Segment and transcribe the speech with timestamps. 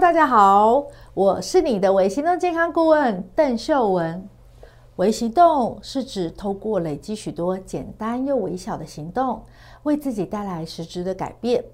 [0.00, 4.28] 大家好，我是你的微行动健康顾问邓秀文。
[4.94, 9.42] 微行动是指透过累积许多简单又微小的行动，
[9.82, 11.64] 为自己带来实质的改变。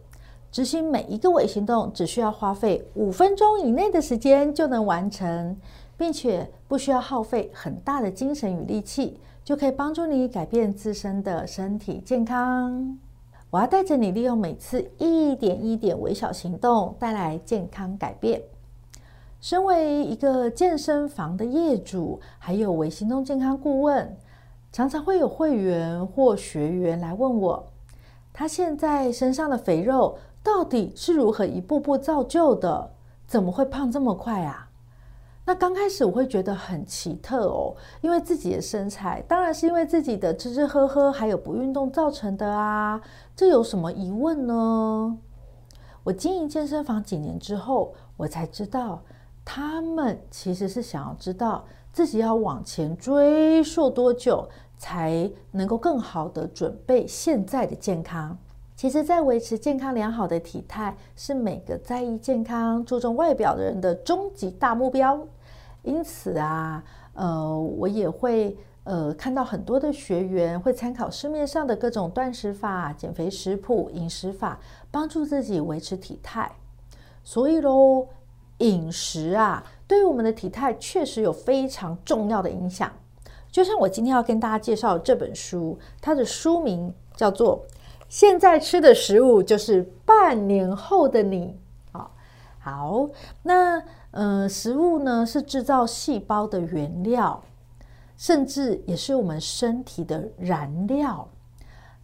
[0.50, 5.54] 执行每一个微行动只需要花费五分钟以内的时间就能完成，
[5.98, 12.98] 并且不需要耗费很大的精神与力气，就可以帮助你改变自身的身体健康。
[13.54, 18.42] 我要带着你，利用每次一点一点微小行动，带来健康改变。
[19.40, 24.16] 身为一个健身房的业主，还有微行动健康顾问，
[24.72, 27.64] 常常会有会员或学员来问我，
[28.32, 32.90] 他现在身上的肥肉到底是如何一步步造就的？
[33.24, 34.63] 怎么会胖这么快啊？
[35.46, 43.00] 那刚开始我会觉得很奇特哦，因为自己的身材当然是因为自己的吃吃喝喝还有不运动造成的啊，
[43.36, 45.18] 这有什么疑问呢？
[46.02, 49.02] 我经营健身房几年之后，我才知道
[49.44, 54.48] 他们其实是想要知道自己要往前追溯多久
[54.78, 58.36] 才能够更好的准备现在的健康。
[58.76, 65.24] 其实，在维持健康良好的体态，是每个在意健康、注重外表的人的终极大目标。
[65.84, 74.58] 因此啊，呃，我也会呃看到很多的学员会参考市面上的各种断食法、减肥食谱、饮食法，
[74.90, 76.50] 帮助自己维持体态。
[77.22, 78.08] 所以喽，
[78.58, 82.90] 饮食啊，对于我们的体态确实有非常重要的影响。
[83.52, 87.64] 就像我今天要跟大家介绍这本书，它的书名叫做。
[88.14, 91.58] 现在吃的食物就是半年后的你。
[91.90, 92.12] 好，
[92.60, 93.08] 好，
[93.42, 97.42] 那呃，食物呢是制造细胞的原料，
[98.16, 101.28] 甚至也是我们身体的燃料。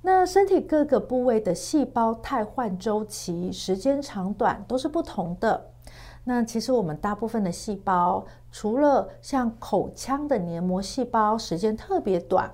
[0.03, 5.65] 那身体各个部位的细胞汰换周期时间长短都是不同的。
[6.25, 12.51] 那其实我们大部分的细胞，除了像口腔的黏膜细胞，时间特别短。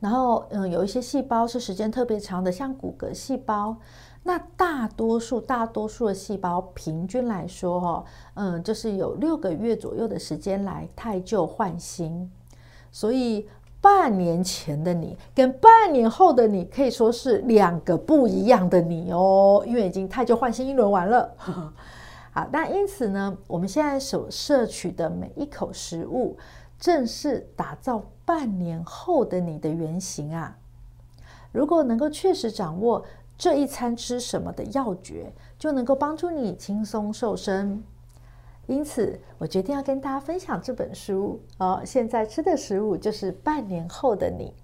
[0.00, 3.76] 然后，嗯，有一些细胞是时间特别长的，像骨骼细胞。
[4.22, 8.04] 那大多数、大多数的细胞，平均来说，哦，
[8.34, 12.30] 嗯，就是有六个月左右的时间来汰旧换新。
[12.92, 13.48] 所以，
[13.80, 21.34] 半年前的你跟半年后的你，可以说是两个不一样的你哦，因为已经汰旧换新一轮完了。
[22.32, 26.36] 好，那因此呢，我们现在所摄取的每一口食物，
[26.80, 30.56] 正是打造半年后的你的原型啊！
[31.52, 33.04] 如果能够确实掌握
[33.36, 37.84] 这一餐吃什么的要诀，就能够帮助你轻松瘦身。
[38.66, 41.82] 因此，我决定要跟大家分享这本书哦。
[41.84, 44.54] 现在吃的食物就是半年后的你。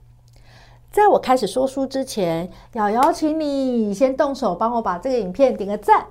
[0.90, 6.06] 在我开始说书之前，要邀请你先动手帮我把这个影片点个赞。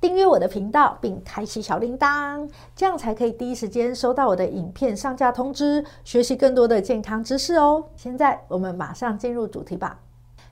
[0.00, 7.82] 订阅我的频道，并开启小铃铛，这样才可以第一时间收到我的影片上架通知，学习更多的健康知识哦。
[7.96, 9.98] 现在我们马上进入主题吧。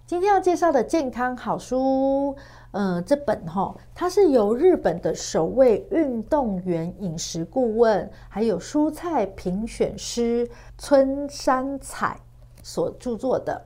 [0.06, 2.37] 今天要介绍的健康好书，
[2.72, 12.19] 嗯、这本哈、哦，它是由日本的首位运动员饮食顾问，还有蔬菜评选师村山彩
[12.62, 13.62] 所著作的。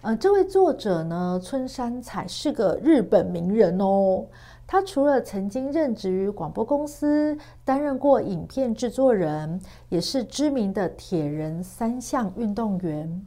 [0.00, 4.26] 呃，这位作者呢，村山彩是个日本名人哦。
[4.70, 7.34] 他除了曾经任职于广播公司，
[7.64, 9.58] 担任过影片制作人，
[9.88, 13.26] 也是知名的铁人三项运动员。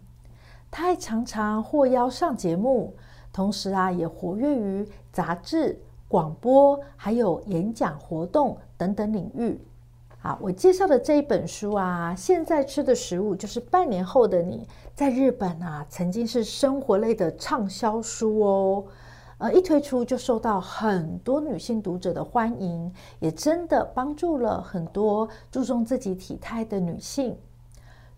[0.70, 2.94] 他还常常获邀上节目，
[3.34, 9.60] 同时啊，也活跃于杂志、广播，还有演讲活动等等领域。
[10.20, 18.86] 好，我介绍的这一本书啊，现在吃的食物就是半年后的你，在日本啊，曾经是生活类的畅销书哦。
[19.42, 27.36] 呃，一推出就受到很多女性读者的欢迎，也真的帮助了很多注重自己体态的女性。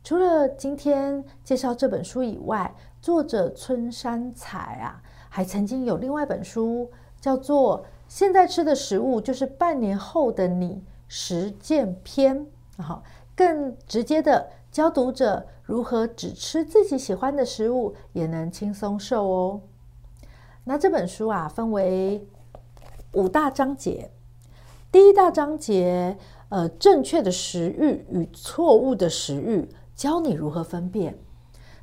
[0.03, 6.91] 除了今天介绍这本书以外，作者村山彩啊，还曾经有另外一本书，
[7.21, 7.79] 叫做
[8.09, 12.45] 《现在吃的食物就是半年后的你实践篇》，
[12.83, 13.01] 好，
[13.33, 19.61] 更直接的教读者如何只吃自己喜欢的食物，也能轻松瘦哦。
[20.65, 22.25] 那这本书啊，分为
[23.11, 24.09] 五大章节。
[24.89, 26.17] 第一大章节，
[26.47, 31.17] 呃，正确的食欲与错误的食欲，教你如何分辨。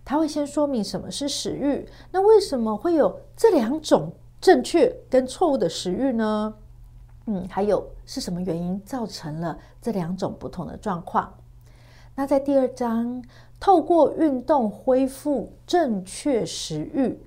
[0.03, 4.11] 他会先说明什么是食欲，那为什么会有这两种
[4.41, 6.55] 正确跟错误的食欲呢？
[7.27, 11.35] 嗯，还有是什么原因造成了这两种不同的状况？
[12.15, 13.23] 那在第二章，
[13.61, 17.21] 透过运动恢复正确食欲。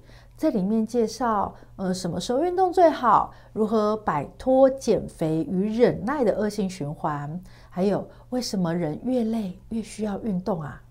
[0.44, 10.84] 在里面介绍，呃，什么时候运动最好，如何摆脱减肥与忍耐的恶性循环，还有为什么人越累越需要运动啊？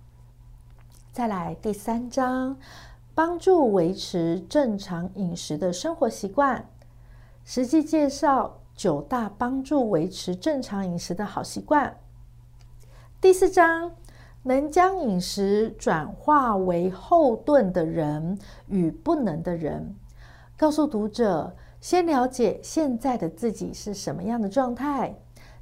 [1.13, 2.57] 再来第三章，
[3.15, 6.67] 帮助维持正常饮食的生活习惯，
[7.45, 11.95] 实际介绍九大帮助维持正常饮食的好习惯。
[13.21, 14.02] 第四章。
[14.45, 19.95] 能将饮食转化为后盾的人与不能的人，
[20.57, 25.15] 告诉读者：先了解现在的自己是什么样的状态，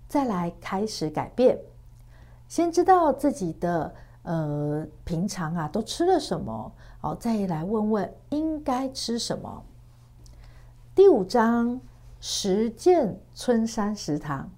[0.08, 1.58] 再来开始改变。
[2.48, 9.62] 先知道自己的呃平常啊都吃了什么，好，再来问问应该吃什么。
[10.94, 11.80] 第五章，
[12.18, 14.50] 实践春山食堂。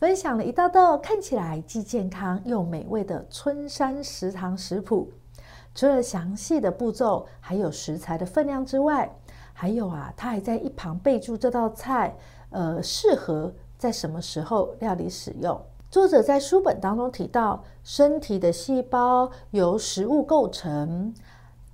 [0.00, 5.12] 分享了一道道看起来既健康又美味的春山食堂食谱。
[5.74, 9.14] 除了详细的步骤，还有食材的分量之外，
[9.52, 12.16] 还有啊，他还在一旁备注这道菜，
[12.48, 15.60] 呃，适合在什么时候料理使用。
[15.90, 21.14] 作者在书本当中提到，身体的细胞由食物构成，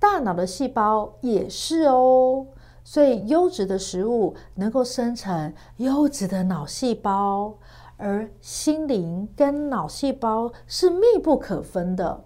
[0.01, 2.45] 大脑的细胞也是哦。
[2.83, 7.53] 所以，优质的食物能够生成优质的脑细胞。
[7.97, 12.23] 而心灵跟脑细胞是密不可分的，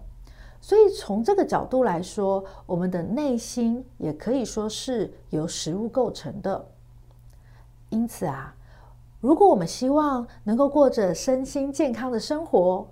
[0.60, 6.66] 所以从这个角度来说，我们的内心也可以说是由食物构成的。
[7.88, 8.54] 因此啊，
[9.20, 12.86] 如果我们希望能够过着身心健康的生活，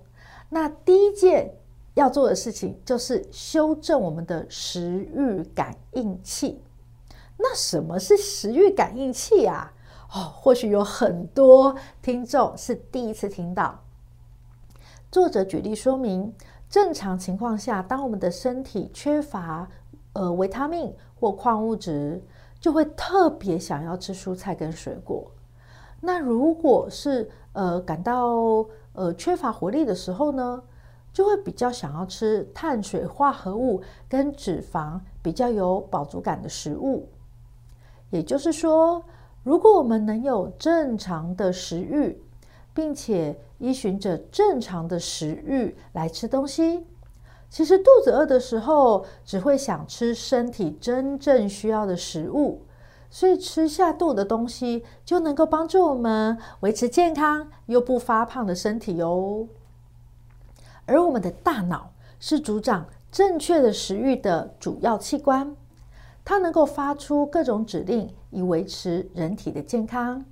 [0.49, 1.53] 那第一件
[1.93, 6.61] 要做的事情就是修正我们的食欲感应器。
[7.37, 9.71] 那什么是食欲感应器啊？
[10.13, 13.79] 哦，或许有很多听众是第一次听到。
[15.09, 16.33] 作者举例说明，
[16.69, 19.69] 正常情况下，当我们的身体缺乏
[20.13, 22.21] 呃维他命或矿物质，
[22.59, 25.31] 就会特别想要吃蔬菜跟水果。
[26.01, 30.61] 那如果是呃感到呃缺乏活力的时候呢，
[31.13, 37.07] 就会比较想要吃碳水化合物跟脂肪比较有饱足感的食物。
[38.09, 39.01] 也就是说，
[39.43, 42.21] 如果我们能有正常的食欲，
[42.73, 46.85] 并且依循着正常的食欲来吃东西，
[47.49, 52.61] 其实肚子饿的时候只会想吃身体真正需要的食物，
[53.09, 59.47] 所以吃下肚的东西就能够帮助我们维持健康又不发胖的身体哟。
[60.85, 65.55] 而我们的大脑是主掌正确的食欲的主要器官。
[66.23, 70.23] 它能够发出各种指令，以维持人体的健康。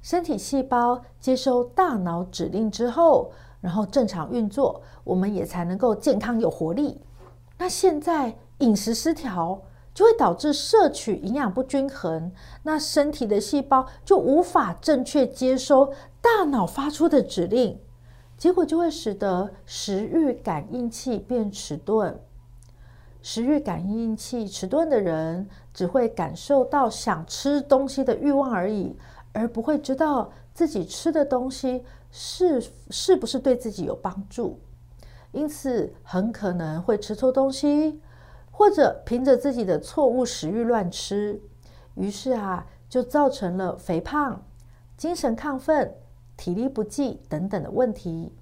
[0.00, 7.00] 身体细胞接收大脑指令之后，然后正常运作，我们也才能够健康有活力。
[7.58, 9.60] 那现在饮食失调，
[9.92, 12.30] 就会导致摄取营养不均衡，
[12.62, 17.80] 那身体的细胞就无法正确接收大脑发出的指令，
[18.36, 22.20] 结果就会使得食欲感应器变迟钝。
[23.22, 28.96] 食欲感应器迟钝的人，只会感受到想吃东西的欲望而已，
[29.32, 34.58] 而不会知道自己吃的东西是是不是对自己有帮助，
[35.32, 38.00] 因此很可能会吃错东西，
[38.50, 41.40] 或者凭着自己的错误食欲乱吃，
[41.94, 44.42] 于是啊，就造成了肥胖、
[44.96, 45.92] 精神亢奋、
[46.36, 48.32] 体力不济等等的问题。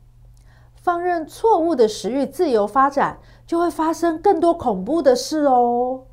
[0.87, 6.05] 放任错误的食欲自由发展，就会发生更多恐怖的事哦。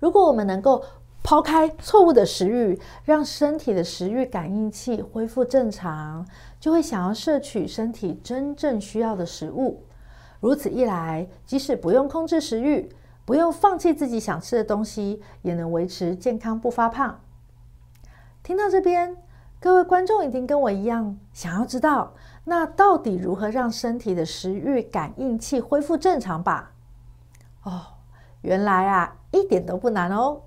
[0.00, 0.82] 如果我们能够
[1.22, 6.26] 抛开错误的食欲，让身体的食欲感应器恢复正常，
[6.58, 9.84] 就会想要摄取身体真正需要的食物。
[10.40, 12.92] 如此一来，即使不用控制食欲，
[13.24, 17.20] 不用放弃自己想吃的东西，也能维持健康不发胖。
[18.42, 19.16] 听到这边，
[19.60, 22.14] 各位观众一定跟我一样，想要知道。
[22.48, 26.72] 那到底如何让身体的食欲感应器恢复正常吧？
[27.64, 27.82] 哦，
[28.42, 30.42] 原来啊，一点都不难哦。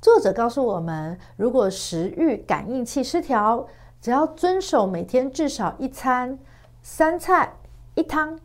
[0.00, 3.68] 作者告诉我们，如果食欲感应器失调，
[4.00, 6.38] 只要遵守每天至少一餐
[6.82, 7.54] 三菜
[7.94, 8.40] 一汤，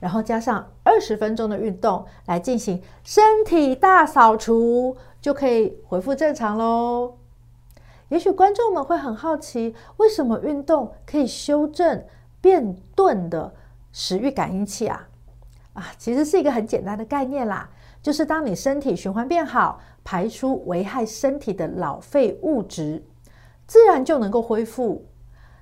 [0.00, 7.18] 然后加上二十分钟的运动来进行身体大扫除，就可以恢复正常喽。
[8.14, 12.00] 也许观众们会很好奇，为什么运动可以修正
[12.40, 13.52] 变钝的
[13.90, 15.08] 食欲感应器啊？
[15.72, 17.68] 啊，其实是一个很简单的概念啦，
[18.00, 23.02] 就是当你身体循环变好，排出危害身体的老废物质，
[23.66, 25.04] 自然就能够恢复。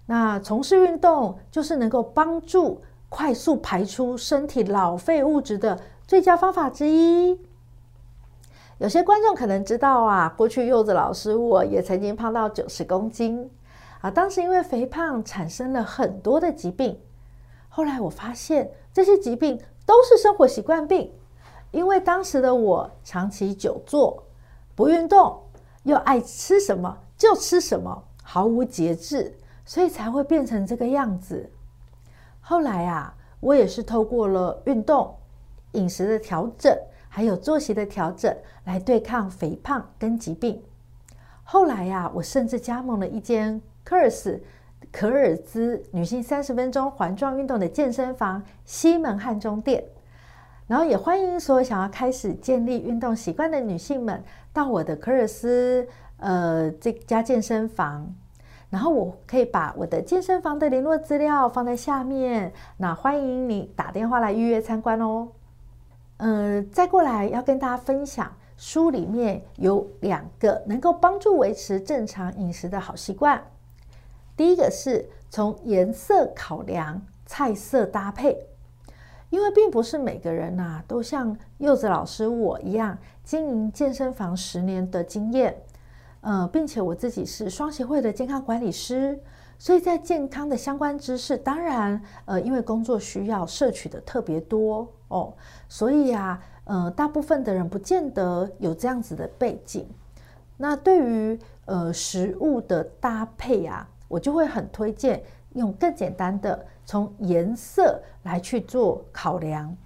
[0.05, 7.41] 那从事运动就是能够帮助快速排出身体老废物质的最佳方法之一。
[8.83, 13.49] 有些观众可能知道啊，过去柚子老师我也曾经胖到九十公斤
[14.01, 16.99] 啊，当时因为肥胖产生了很多的疾病。
[17.69, 21.13] 后来我发现这些疾病都是生活习惯病，
[21.71, 24.21] 因为当时的我长期久坐、
[24.75, 25.41] 不运动，
[25.85, 29.33] 又爱吃什么就吃什么，毫无节制，
[29.65, 31.49] 所以才会变成这个样子。
[32.41, 35.15] 后来啊，我也是透过了运动、
[35.75, 36.77] 饮食的调整，
[37.15, 40.63] 还有作息的调整，来对抗肥胖跟疾病。
[41.45, 44.41] 后来呀、我甚至加盟了一间 Kers
[44.91, 49.85] 可尔兹女性三十分钟环状运动的健身房西门汉中店，
[50.67, 58.11] 然后也欢迎所有想要开始建立运动习惯的女性们到我的科尔斯呃这家健身房。
[58.71, 65.29] 然后我可以把我的健身房的联络资料放在下面，那欢迎你打电话来预约参观哦。
[66.25, 73.43] 嗯、呃，再过来要跟大家分享，书里面有两个能够帮助维持正常饮食的好习惯。
[74.37, 78.39] 第一个是从颜色考量菜色搭配，
[79.31, 85.57] 因为并不是每个人呐、都像柚子老师我一样经营健身房十年的经验。
[86.21, 89.21] 呃，并且我自己是双协会的健康管理师，
[89.63, 95.33] 所以在健康的相关知识，当然，呃，因为工作需要摄取的特别多哦，
[95.69, 99.89] 所以呀，呃，大部分的人不见得有这样子的背景。
[100.57, 105.23] 那对于呃食物的搭配啊，我就会很推荐
[105.55, 109.77] 用更简单的从颜色来去做考量。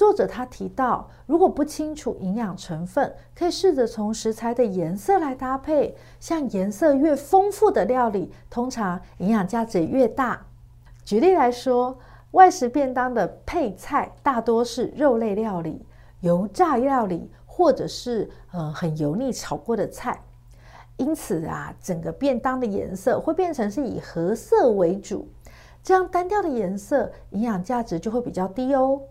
[0.00, 5.94] 作者他提到，如果不清楚营养成分，可以试着从食材的颜色来搭配。
[6.18, 10.40] 像颜色越丰富的料理，通常营养价值越大。
[11.04, 11.98] 举例来说，
[12.30, 15.84] 外食便当的配菜大多是肉类料理、
[16.20, 20.18] 油炸料理，或者是呃很油腻炒过的菜。
[20.96, 25.28] 因此啊，整个便当的颜色会变成是以褐色为主。
[25.82, 29.02] 这样单调的颜色，营养价值就会比较低哦。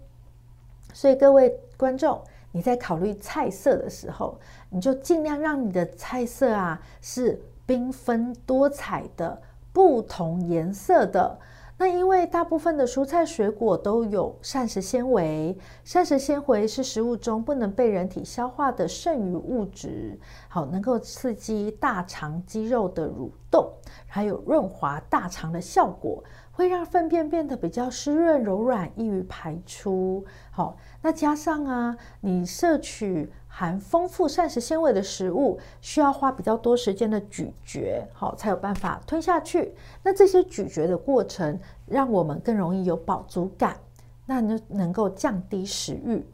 [0.93, 9.41] 所以各位观众，你在考虑菜色的时候，你就尽量让你的菜色啊是缤纷多彩的、
[9.71, 11.39] 不同颜色的。
[11.81, 20.19] 那因为大部分的蔬菜水果都有膳食纤维，膳食纤维是食物中不能被人体消化的剩余物质，
[20.49, 23.71] 好，能够刺激大肠肌肉的蠕动，
[24.05, 26.21] 还有润滑大肠的效果。
[26.59, 30.25] 会让粪便变得比较湿润柔软，易于排出。
[30.51, 39.73] 好，那加上啊，你摄取含丰富膳食纤维的食物，需要花比较多时间的咀嚼，好，才有办法吞下去。
[40.03, 43.77] 那这些咀嚼的过程，让我们更容易有饱足感，
[44.25, 46.25] 那就能够降低食欲。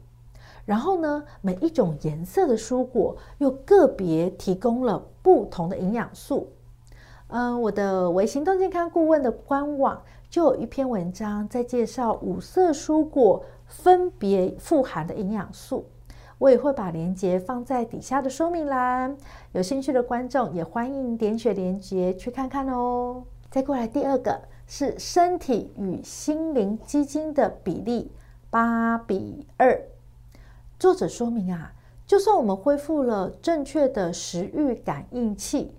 [0.64, 6.48] 然后呢，每一种颜色的蔬果又个别提供了不同的营养素。
[7.28, 10.00] 嗯，我的微行动健康顾问的官网
[10.36, 15.86] 就有一篇文章在介绍五色蔬果分别富含的营养素，
[16.36, 19.16] 我也会把链接放在底下的说明栏，
[19.52, 23.22] 有兴趣的观众也欢迎点选链接去看看哦。
[23.50, 28.12] 再过来第二个是身体与心灵基金的比例
[28.50, 29.80] 八比二，
[30.78, 31.72] 作者说明啊，
[32.06, 35.72] 就算我们恢复了正确的食欲感应器。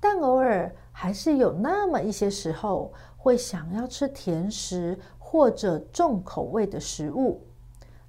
[0.00, 0.74] 但偶尔
[1.04, 7.42] 还是有那么一些时候会想要吃甜食或者重口味的食物，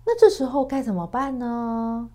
[0.06, 2.10] 那这时候该怎么办呢？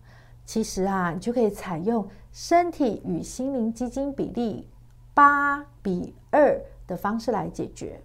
[0.47, 4.71] 其实啊，你就可以采用身体与心灵基金比例
[5.13, 8.01] 八比二的方式来解决。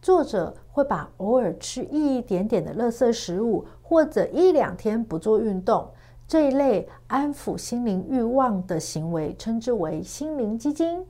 [0.00, 5.90] 作者会把偶尔吃一点点的垃圾食物，或者一两天不做运动。
[6.26, 11.04] 这一类安抚心灵欲望的行为，称之为心灵基金；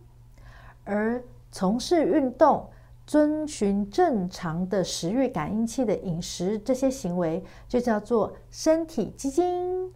[0.87, 2.66] 而从事运动、
[3.07, 9.93] 遵循正常的食欲感应器的饮食，这些行为就叫做身体基金。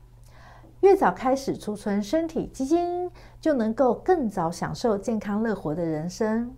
[0.80, 6.54] 越早开始储存身体基金，就能够更早享受健康乐活的人生。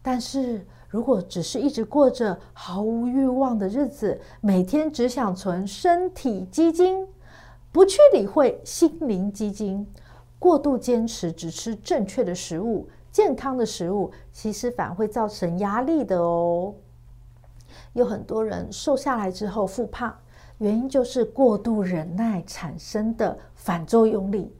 [0.00, 7.06] 但是如果只是一直过着毫无欲望的日子，每天只想存身体基金，
[7.72, 9.86] 不去理会心灵基金，
[10.38, 16.74] 过度坚持只吃正确的食物、健康的食物，其实反而会造成压力的哦。
[17.94, 20.14] 有很多人瘦下来之后复胖，
[20.58, 24.54] 原因就是过度忍耐产生的反作用力，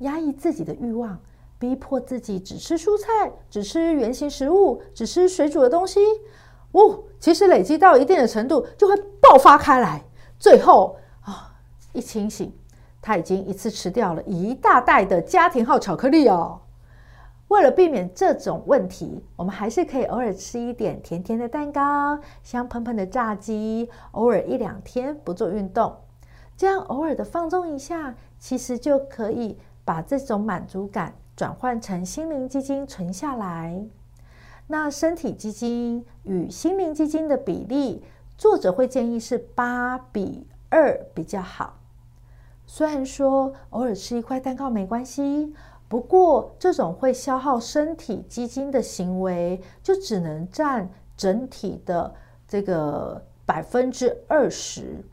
[0.00, 1.18] 压抑自己的欲望，
[1.58, 6.00] 逼迫自己只吃蔬菜、只吃原型食物、只吃水煮的东西。
[6.72, 10.04] 哦，其实累积到一定的程度，就会爆发开来，
[10.38, 11.56] 最后啊。
[11.94, 12.52] 一清醒，
[13.00, 16.60] 他已经一次吃掉了一大袋的家庭号巧克力哦。
[17.50, 25.96] 为了避免这种问题，我们还是可以偶尔吃一点甜甜的蛋糕、香喷喷的炸鸡，偶尔一两天不做运动，
[26.56, 33.84] 这样偶尔的放纵一下，其实就可以把这种满足感转换成心灵基金存下来。
[34.68, 38.04] 那身体基金与心灵基金的比例，
[38.38, 41.74] 作者会建议是八比二比较好。
[42.64, 45.52] 虽然说偶尔吃一块蛋糕没关系，
[45.90, 52.14] 不过这种会消耗身体基金的行为，就只能占整体的
[52.46, 55.04] 这个百分之二十。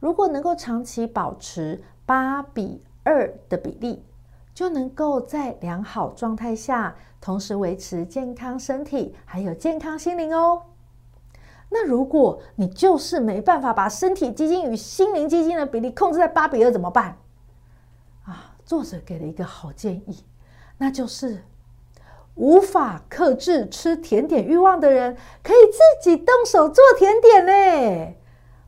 [0.00, 4.04] 如果能够长期保持八比二的比例，
[4.52, 10.62] 就能够在良好状态下，同时维持健康身体，还有健康心灵哦。
[11.70, 17.16] 那如果你就是没办法把身体基金与心灵基金的比例控制在八比二，怎么办？
[18.64, 20.24] 作者给了一个好建议，
[20.78, 21.44] 那就是
[22.34, 28.14] 无法克制吃甜点欲望的人，可以自己动手做甜点呢。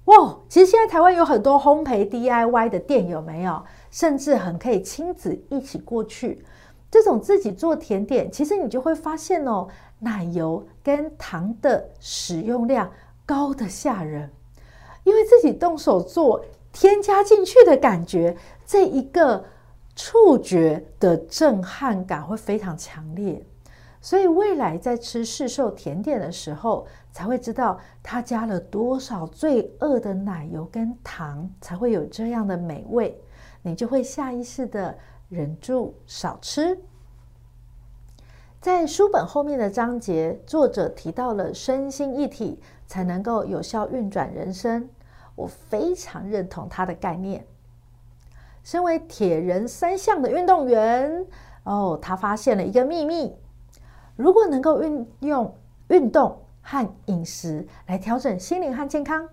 [0.04, 3.64] 哇，其实现在台湾有很多烘焙 DIY 的店，有没有？
[3.90, 6.44] 甚至很可以亲子一起过去。
[6.88, 9.66] 这种自己做甜点，其实你就会发现哦，
[9.98, 12.88] 奶油跟糖的使用量
[13.26, 14.30] 高得吓人，
[15.02, 19.44] 因为自己动手做，添加进去的感觉，这一个
[19.96, 23.44] 触觉的震撼感会非常强烈，
[24.00, 33.20] 所以未来在吃市售甜点的时候，才会知道它加了多少罪恶的奶油跟糖，才会有这样的美味，
[33.62, 34.96] 你就会下意识的。
[35.28, 36.78] 忍住少吃。
[38.60, 44.88] 在书本后面的章节，作者提到了身心一体才能够有效运转人生，
[45.34, 47.44] 我非常认同他的概念。
[48.66, 51.24] 身为铁人三项的运动员，
[51.62, 53.32] 哦，他发现了一个秘密：
[54.16, 55.54] 如果能够运用
[55.86, 59.28] 运动和饮食来调整心灵和健康。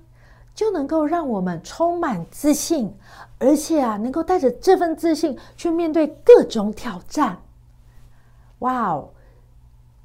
[0.53, 2.95] 就能够让我们充满自信，
[3.39, 7.39] 而且啊，能够带着这份自信去面对各种挑战。
[8.59, 9.09] 哇哦！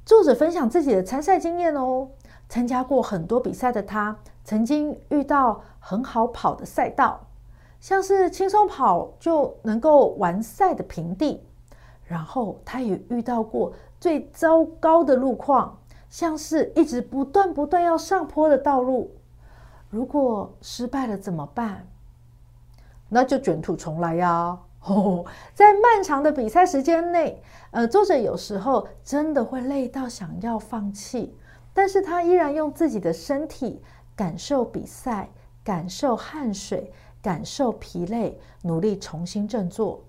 [0.03, 2.07] 作者分享自己的参赛经验哦，
[2.47, 7.27] 参加过很多比赛的他，曾经遇到很好跑的赛道，
[7.79, 11.41] 像是轻松跑就能够完赛的平地，
[12.05, 15.77] 然后他也遇到过最糟糕的路况，
[16.09, 19.11] 像是一直不断不断要上坡的道路。
[19.89, 21.87] 如果失败了怎么办？
[23.07, 24.59] 那就卷土重来呀！
[24.85, 31.35] 哦，在漫长的比赛时间内，呃，作者有时候真的会累到想要放弃，
[31.73, 33.81] 但是他依然用自己的身体
[34.15, 35.29] 感受比赛，
[35.63, 40.01] 感受汗水，感受疲累，努力重新振作。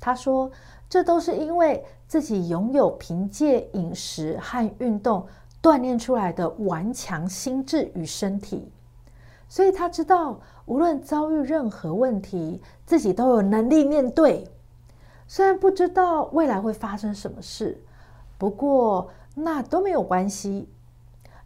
[0.00, 0.50] 他说，
[0.88, 5.26] 这都是因为自己拥有凭借饮食和运动
[5.62, 8.70] 锻炼出来的顽强心智与身体。
[9.48, 14.46] 所以他知道，无论遭遇任何问题，自己都有能力面对。
[15.26, 17.82] 虽然不知道未来会发生什么事，
[18.38, 20.68] 不过那都没有关系，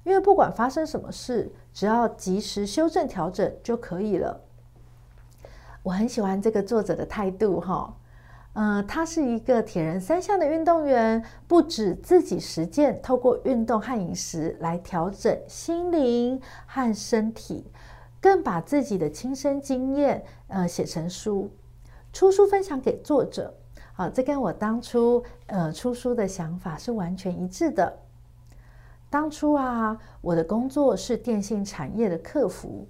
[0.05, 4.41] 因为不管发生什么事，只要及时修正调整就可以了。
[5.85, 7.95] 我很喜欢这个作者的态度，哈，
[8.55, 17.71] 嗯，他是一个铁人三项的运动员，不止自己实践，透过运动和饮食来调整心灵和身体。
[18.19, 21.51] 更把自己的亲身经验，呃，写成书，
[22.15, 23.53] 出书分享给作者。
[23.93, 27.99] 好，这跟我当初，呃，出书的想法是完全一致的。
[29.11, 32.89] 当初啊，我的工作是电信产业的客服，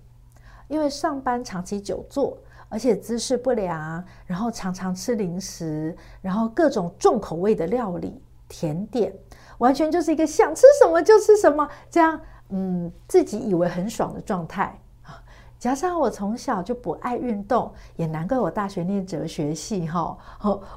[0.68, 2.38] 因为上班长期久坐，
[2.74, 9.14] 而且姿势不良，然后常常吃零食，然后各种重口味的料理、甜点，
[9.58, 14.76] 完全就是一个想吃什么就吃什么，这样，嗯，自己以为很爽的状态。
[15.56, 20.18] 加上我从小就不爱运动，也难怪我大学念哲学系哈。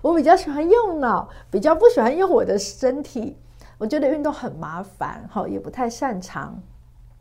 [0.04, 3.36] 我比较喜欢用脑，比较不喜欢用我的身体。
[3.80, 6.62] 我觉得运动很麻烦，哈，也不太擅长。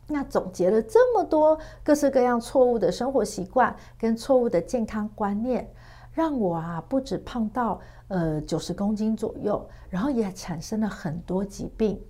[0.07, 5.69] 那总结了这么多各式各样错误的生活习惯跟错误的健康观念，
[6.13, 12.01] 让我啊不止胖到呃九十公斤左右，然后也产生了很多疾病。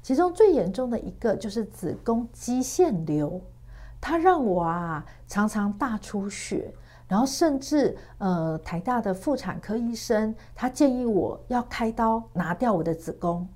[0.00, 3.40] 其中最严重的一个就是子宫肌腺瘤。
[4.00, 6.70] 它让我啊常常大出血，
[7.08, 13.48] 然后甚至呃台大的妇产科医生他建议我要开刀拿掉我的子宫。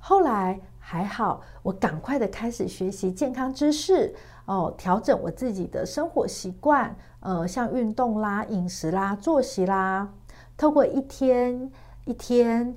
[0.00, 4.12] 后来还好，我赶快的开始学习健康知识
[4.46, 10.12] 哦，调整我自己的生活习惯，呃，像运动啦、饮食啦、作息啦，
[10.56, 11.70] 透过一天
[12.04, 12.76] 一天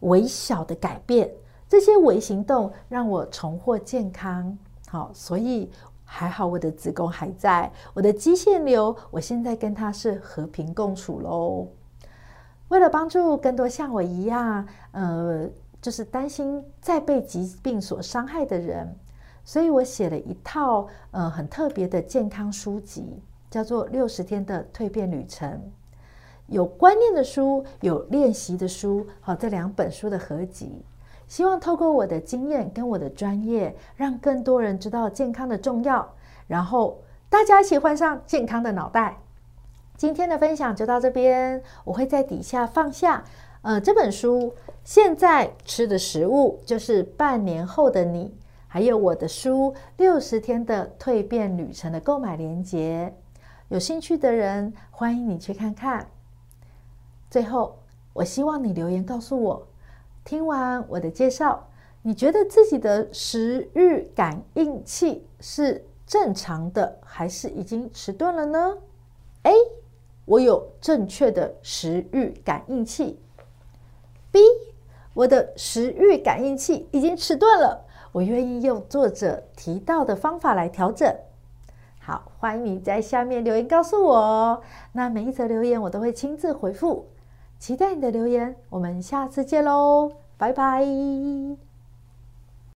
[0.00, 1.30] 微小的改变，
[1.68, 4.56] 这些微行动让我重获健康。
[4.88, 5.70] 好，所以
[6.02, 11.68] 还好我的子宫还在，我的肌腺瘤，我现在跟它是和平共处喽。
[12.68, 15.46] 为了帮助更多像我一样，呃，
[15.84, 18.96] 就是担心再被疾病所伤害的人。
[19.44, 25.50] 所以我写了一套呃很特别的健康书籍，叫做《六十天的蜕变旅程》，
[26.46, 30.82] 有观念的书，有练习的书，好，这两本书的合集。
[31.28, 36.14] 希望透过我的经验跟我的专业，让更多人知道健康的重要，
[36.46, 39.18] 然后大家一起换上健康的脑袋。
[39.96, 43.22] 今天的分享就到这边，我会在底下放下
[43.64, 48.36] 呃这本书现在吃的食物，就是半年后的你。
[48.68, 53.14] 还有我的书《六十天的蜕变旅程》的购买链接，
[53.68, 56.06] 有兴趣的人欢迎你去看看。
[57.30, 57.78] 最后，
[58.12, 59.66] 我希望你留言告诉我，
[60.24, 61.66] 听完我的介绍，
[62.02, 68.76] 你觉得自己的食欲感应器是正常的，还是已经迟钝了呢
[69.44, 69.54] ？A，
[70.26, 73.18] 我有正确的食欲感应器。
[74.34, 74.40] B，
[75.14, 77.84] 我的食欲感应器已经迟钝了。
[78.10, 81.16] 我愿意用作者提到的方法来调整。
[82.00, 84.60] 好，欢迎你在下面留言告诉我哦。
[84.90, 87.06] 那每一则留言我都会亲自回复，
[87.60, 88.56] 期待你的留言。
[88.70, 90.84] 我们下次见喽，拜拜。